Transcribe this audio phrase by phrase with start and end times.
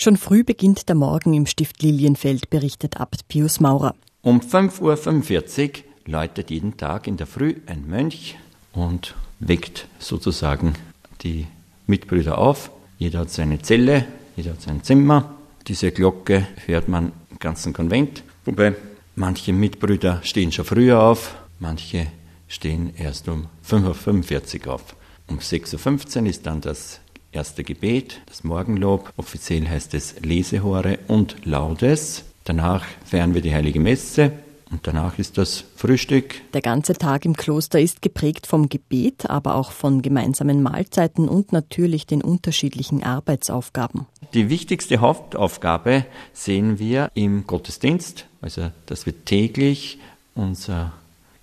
[0.00, 3.96] Schon früh beginnt der Morgen im Stift Lilienfeld, berichtet Abt Pius Maurer.
[4.22, 5.72] Um 5.45 Uhr
[6.06, 8.38] läutet jeden Tag in der Früh ein Mönch
[8.72, 10.74] und weckt sozusagen
[11.22, 11.48] die
[11.88, 12.70] Mitbrüder auf.
[12.98, 14.06] Jeder hat seine Zelle,
[14.36, 15.34] jeder hat sein Zimmer.
[15.66, 18.22] Diese Glocke hört man im ganzen Konvent.
[18.44, 18.76] Wobei
[19.16, 22.06] manche Mitbrüder stehen schon früher auf, manche
[22.46, 24.94] stehen erst um 5.45 Uhr auf.
[25.26, 27.00] Um 6.15 Uhr ist dann das
[27.32, 29.12] erste Gebet, das Morgenlob.
[29.16, 32.24] Offiziell heißt es Lesehore und Laudes.
[32.44, 34.32] Danach feiern wir die Heilige Messe.
[34.70, 36.34] Und danach ist das Frühstück.
[36.52, 41.52] Der ganze Tag im Kloster ist geprägt vom Gebet, aber auch von gemeinsamen Mahlzeiten und
[41.52, 44.06] natürlich den unterschiedlichen Arbeitsaufgaben.
[44.34, 49.98] Die wichtigste Hauptaufgabe sehen wir im Gottesdienst, also dass wir täglich
[50.34, 50.92] unser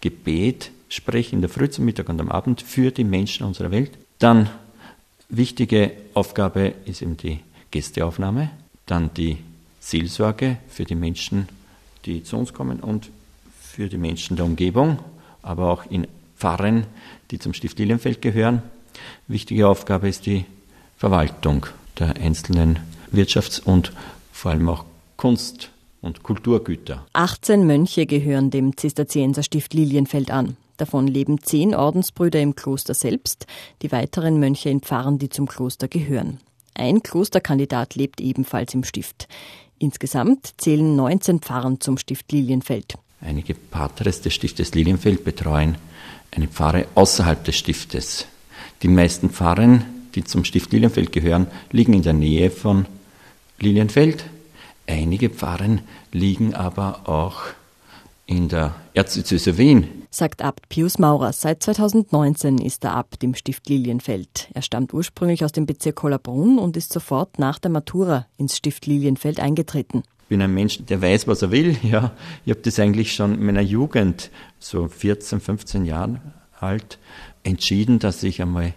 [0.02, 3.91] Gebet sprechen, in der Früh, zum Mittag und am Abend für die Menschen unserer Welt.
[4.20, 4.49] Dann
[5.29, 7.39] wichtige Aufgabe ist eben die
[7.71, 8.52] Gästeaufnahme,
[8.85, 9.38] dann die
[9.79, 11.48] Seelsorge für die Menschen,
[12.05, 13.09] die zu uns kommen und
[13.59, 14.99] für die Menschen der Umgebung,
[15.41, 16.85] aber auch in Pfarren,
[17.32, 18.62] die zum Stift Lilienfeld gehören.
[19.27, 20.45] Wichtige Aufgabe ist die
[20.98, 21.65] Verwaltung
[21.99, 22.79] der einzelnen
[23.12, 23.91] Wirtschafts- und
[24.32, 24.85] vor allem auch
[25.17, 25.70] Kunst-
[26.05, 27.05] und Kulturgüter.
[27.13, 30.55] 18 Mönche gehören dem Zisterzienserstift Lilienfeld an.
[30.77, 33.48] Davon leben zehn Ordensbrüder im Kloster selbst,
[33.81, 36.39] die weiteren Mönche in Pfarren, die zum Kloster gehören.
[36.76, 39.27] Ein Klosterkandidat lebt ebenfalls im Stift.
[39.79, 42.95] Insgesamt zählen 19 Pfarren zum Stift Lilienfeld.
[43.21, 45.77] Einige Patres des Stiftes Lilienfeld betreuen
[46.31, 48.27] eine Pfarre außerhalb des Stiftes.
[48.83, 52.85] Die meisten Pfarren, die zum Stift Lilienfeld gehören, liegen in der Nähe von
[53.59, 54.26] Lilienfeld.
[54.88, 57.41] Einige Pfarren liegen aber auch
[58.28, 59.88] in der Erzdiözese Wien.
[60.10, 61.34] Sagt Abt Pius Maurer.
[61.34, 64.50] Seit 2019 ist er Abt im Stift Lilienfeld.
[64.53, 68.86] Er stammt ursprünglich aus dem Bezirk Hollerbrunn und ist sofort nach der Matura ins Stift
[68.86, 70.03] Lilienfeld eingetreten.
[70.24, 71.78] Ich bin ein Mensch, der weiß, was er will.
[71.84, 72.13] Ja,
[72.46, 76.19] ich habe das eigentlich schon in meiner Jugend, so 14, 15 Jahren
[76.59, 76.97] alt,
[77.44, 78.74] entschieden, dass ich einmal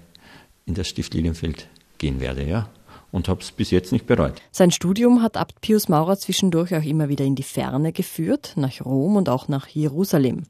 [0.67, 2.45] in das Stift Lilienfeld gehen werde.
[2.47, 2.69] Ja
[3.13, 4.41] und habe es bis jetzt nicht bereut.
[4.51, 8.85] Sein Studium hat Abt Pius Maurer zwischendurch auch immer wieder in die Ferne geführt, nach
[8.85, 10.45] Rom und auch nach Jerusalem.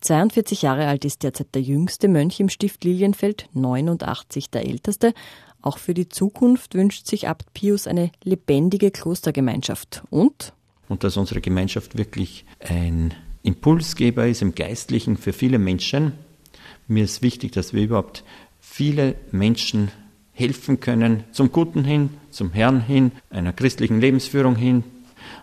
[0.00, 5.14] 42 Jahre alt ist derzeit der jüngste Mönch im Stift Lilienfeld, 89 der älteste.
[5.60, 10.52] Auch für die Zukunft wünscht sich Abt Pius eine lebendige Klostergemeinschaft und
[10.92, 16.12] und dass unsere Gemeinschaft wirklich ein Impulsgeber ist im Geistlichen für viele Menschen.
[16.86, 18.24] Mir ist wichtig, dass wir überhaupt
[18.60, 19.90] viele Menschen
[20.42, 24.82] helfen können, zum Guten hin, zum Herrn hin, einer christlichen Lebensführung hin.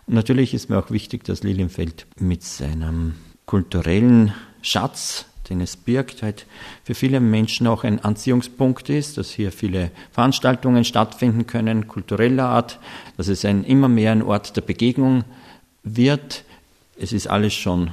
[0.05, 3.15] Und natürlich ist mir auch wichtig, dass Lilienfeld mit seinem
[3.45, 6.45] kulturellen Schatz, den es birgt, halt
[6.83, 12.79] für viele Menschen auch ein Anziehungspunkt ist, dass hier viele Veranstaltungen stattfinden können, kultureller Art,
[13.17, 15.23] dass es ein immer mehr ein Ort der Begegnung
[15.83, 16.43] wird.
[16.99, 17.91] Es ist alles schon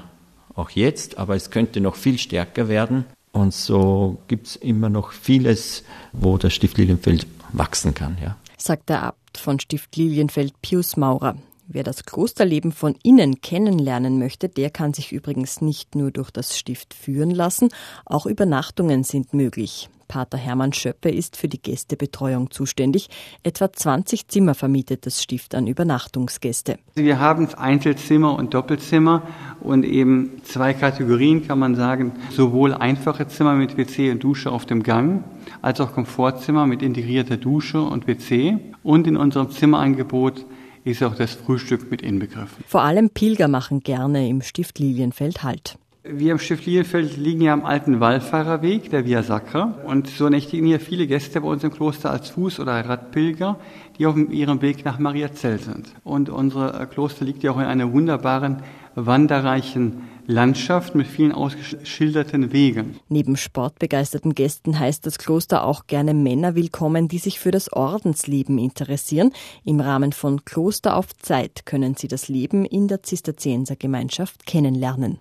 [0.54, 3.04] auch jetzt, aber es könnte noch viel stärker werden.
[3.36, 8.16] Und so gibt es immer noch vieles, wo das Stift Lilienfeld wachsen kann.
[8.22, 8.36] Ja.
[8.56, 11.36] Sagt der Abt von Stift Lilienfeld Pius Maurer.
[11.68, 16.56] Wer das Klosterleben von innen kennenlernen möchte, der kann sich übrigens nicht nur durch das
[16.56, 17.70] Stift führen lassen,
[18.04, 19.88] auch Übernachtungen sind möglich.
[20.06, 23.08] Pater Hermann Schöppe ist für die Gästebetreuung zuständig.
[23.42, 26.78] Etwa 20 Zimmer vermietet das Stift an Übernachtungsgäste.
[26.94, 29.22] Wir haben Einzelzimmer und Doppelzimmer
[29.60, 34.66] und eben zwei Kategorien kann man sagen, sowohl einfache Zimmer mit WC und Dusche auf
[34.66, 35.24] dem Gang,
[35.62, 38.58] als auch Komfortzimmer mit integrierter Dusche und WC.
[38.84, 40.46] Und in unserem Zimmerangebot
[40.86, 42.64] ist auch das Frühstück mit inbegriffen.
[42.66, 45.78] Vor allem Pilger machen gerne im Stift Lilienfeld Halt.
[46.04, 49.74] Wir im Stift Lilienfeld liegen ja am alten Wallfahrerweg, der Via Sacra.
[49.84, 53.58] Und so nächtigen hier viele Gäste bei uns im Kloster als Fuß- oder Radpilger,
[53.98, 55.92] die auf ihrem Weg nach Mariazell sind.
[56.04, 58.62] Und unser Kloster liegt ja auch in einer wunderbaren,
[58.94, 62.98] wanderreichen Landschaft mit vielen ausgeschilderten Wegen.
[63.08, 68.58] Neben sportbegeisterten Gästen heißt das Kloster auch gerne Männer willkommen, die sich für das Ordensleben
[68.58, 69.32] interessieren.
[69.64, 75.20] Im Rahmen von Kloster auf Zeit können sie das Leben in der Zisterziensergemeinschaft kennenlernen.